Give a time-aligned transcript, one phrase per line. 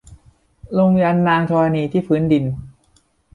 [0.77, 2.45] ลงยันต์นางธรณีที่พื้นดิน